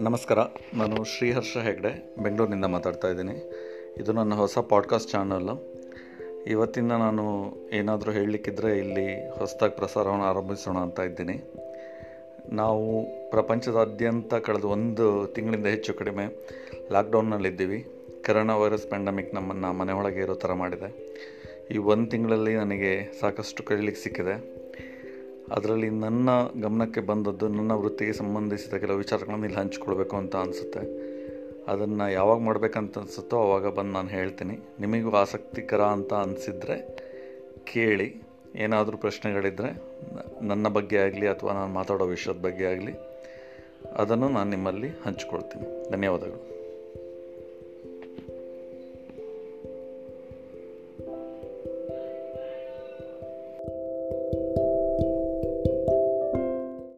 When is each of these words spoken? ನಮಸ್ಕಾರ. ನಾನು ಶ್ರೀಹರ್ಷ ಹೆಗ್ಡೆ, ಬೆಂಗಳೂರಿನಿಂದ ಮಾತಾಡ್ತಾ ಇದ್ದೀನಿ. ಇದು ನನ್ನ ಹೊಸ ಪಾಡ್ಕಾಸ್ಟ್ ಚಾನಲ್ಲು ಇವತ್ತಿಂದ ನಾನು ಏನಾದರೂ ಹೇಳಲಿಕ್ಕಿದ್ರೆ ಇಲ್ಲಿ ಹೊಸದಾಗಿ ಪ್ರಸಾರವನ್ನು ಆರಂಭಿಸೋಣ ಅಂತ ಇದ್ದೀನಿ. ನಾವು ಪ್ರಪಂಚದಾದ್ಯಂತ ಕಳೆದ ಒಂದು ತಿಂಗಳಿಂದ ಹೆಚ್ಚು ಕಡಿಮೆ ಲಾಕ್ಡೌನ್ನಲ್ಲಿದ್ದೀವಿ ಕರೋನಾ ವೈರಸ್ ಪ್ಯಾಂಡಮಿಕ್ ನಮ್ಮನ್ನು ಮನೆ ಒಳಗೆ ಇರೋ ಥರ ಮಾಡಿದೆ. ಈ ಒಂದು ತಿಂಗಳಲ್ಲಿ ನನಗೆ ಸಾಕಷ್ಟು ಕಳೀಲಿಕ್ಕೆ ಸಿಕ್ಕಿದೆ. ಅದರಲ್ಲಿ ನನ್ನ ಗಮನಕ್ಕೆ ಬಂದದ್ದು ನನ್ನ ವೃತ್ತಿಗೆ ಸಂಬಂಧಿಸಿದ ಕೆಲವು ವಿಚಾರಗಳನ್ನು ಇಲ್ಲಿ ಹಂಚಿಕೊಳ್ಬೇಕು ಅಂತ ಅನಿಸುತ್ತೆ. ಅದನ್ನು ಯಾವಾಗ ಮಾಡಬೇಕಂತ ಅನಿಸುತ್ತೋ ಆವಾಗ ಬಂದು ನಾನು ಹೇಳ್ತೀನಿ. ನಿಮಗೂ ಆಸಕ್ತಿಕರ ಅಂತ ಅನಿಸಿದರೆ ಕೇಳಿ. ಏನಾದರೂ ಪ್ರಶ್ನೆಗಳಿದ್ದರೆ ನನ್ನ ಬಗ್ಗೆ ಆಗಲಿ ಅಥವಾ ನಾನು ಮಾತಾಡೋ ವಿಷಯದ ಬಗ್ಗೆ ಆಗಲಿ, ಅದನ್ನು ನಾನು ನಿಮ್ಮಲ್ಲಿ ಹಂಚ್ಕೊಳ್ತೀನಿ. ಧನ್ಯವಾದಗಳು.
ನಮಸ್ಕಾರ. 0.00 0.38
ನಾನು 0.74 1.04
ಶ್ರೀಹರ್ಷ 1.04 1.56
ಹೆಗ್ಡೆ, 1.56 2.14
ಬೆಂಗಳೂರಿನಿಂದ 2.22 2.64
ಮಾತಾಡ್ತಾ 2.64 3.08
ಇದ್ದೀನಿ. 3.08 3.52
ಇದು 3.98 4.12
ನನ್ನ 4.12 4.34
ಹೊಸ 4.34 4.58
ಪಾಡ್ಕಾಸ್ಟ್ 4.58 5.10
ಚಾನಲ್ಲು 5.10 5.74
ಇವತ್ತಿಂದ 6.46 6.92
ನಾನು 6.92 7.54
ಏನಾದರೂ 7.72 8.10
ಹೇಳಲಿಕ್ಕಿದ್ರೆ 8.10 8.78
ಇಲ್ಲಿ 8.78 9.30
ಹೊಸದಾಗಿ 9.30 9.76
ಪ್ರಸಾರವನ್ನು 9.76 10.24
ಆರಂಭಿಸೋಣ 10.24 10.78
ಅಂತ 10.78 11.00
ಇದ್ದೀನಿ. 11.00 11.52
ನಾವು 12.48 13.04
ಪ್ರಪಂಚದಾದ್ಯಂತ 13.30 14.34
ಕಳೆದ 14.34 14.64
ಒಂದು 14.64 15.26
ತಿಂಗಳಿಂದ 15.26 15.66
ಹೆಚ್ಚು 15.66 15.94
ಕಡಿಮೆ 15.94 16.48
ಲಾಕ್ಡೌನ್ನಲ್ಲಿದ್ದೀವಿ 16.92 17.86
ಕರೋನಾ 18.24 18.56
ವೈರಸ್ 18.56 18.86
ಪ್ಯಾಂಡಮಿಕ್ 18.86 19.34
ನಮ್ಮನ್ನು 19.34 19.72
ಮನೆ 19.72 19.92
ಒಳಗೆ 19.92 20.20
ಇರೋ 20.20 20.34
ಥರ 20.34 20.52
ಮಾಡಿದೆ. 20.52 21.16
ಈ 21.70 21.78
ಒಂದು 21.78 22.10
ತಿಂಗಳಲ್ಲಿ 22.10 22.54
ನನಗೆ 22.54 23.20
ಸಾಕಷ್ಟು 23.20 23.62
ಕಳೀಲಿಕ್ಕೆ 23.62 24.02
ಸಿಕ್ಕಿದೆ. 24.02 24.65
ಅದರಲ್ಲಿ 25.52 25.90
ನನ್ನ 25.90 26.30
ಗಮನಕ್ಕೆ 26.60 27.00
ಬಂದದ್ದು 27.00 27.48
ನನ್ನ 27.48 27.72
ವೃತ್ತಿಗೆ 27.72 28.12
ಸಂಬಂಧಿಸಿದ 28.12 28.74
ಕೆಲವು 28.74 28.98
ವಿಚಾರಗಳನ್ನು 28.98 29.44
ಇಲ್ಲಿ 29.44 29.58
ಹಂಚಿಕೊಳ್ಬೇಕು 29.58 30.16
ಅಂತ 30.16 30.36
ಅನಿಸುತ್ತೆ. 30.36 30.82
ಅದನ್ನು 31.68 32.12
ಯಾವಾಗ 32.12 32.40
ಮಾಡಬೇಕಂತ 32.40 32.98
ಅನಿಸುತ್ತೋ 32.98 33.36
ಆವಾಗ 33.36 33.66
ಬಂದು 33.74 33.92
ನಾನು 33.92 34.08
ಹೇಳ್ತೀನಿ. 34.08 34.56
ನಿಮಗೂ 34.80 35.16
ಆಸಕ್ತಿಕರ 35.16 35.82
ಅಂತ 35.82 36.12
ಅನಿಸಿದರೆ 36.14 36.76
ಕೇಳಿ. 37.64 38.08
ಏನಾದರೂ 38.54 38.96
ಪ್ರಶ್ನೆಗಳಿದ್ದರೆ 38.96 39.70
ನನ್ನ 40.46 40.68
ಬಗ್ಗೆ 40.68 40.96
ಆಗಲಿ 40.96 41.26
ಅಥವಾ 41.28 41.52
ನಾನು 41.52 41.72
ಮಾತಾಡೋ 41.72 42.04
ವಿಷಯದ 42.06 42.36
ಬಗ್ಗೆ 42.36 42.64
ಆಗಲಿ, 42.64 42.94
ಅದನ್ನು 43.96 44.28
ನಾನು 44.28 44.50
ನಿಮ್ಮಲ್ಲಿ 44.50 44.88
ಹಂಚ್ಕೊಳ್ತೀನಿ. 44.88 45.90
ಧನ್ಯವಾದಗಳು. 45.90 46.55